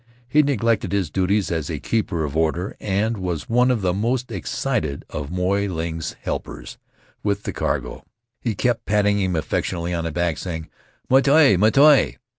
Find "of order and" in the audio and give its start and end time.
2.23-3.17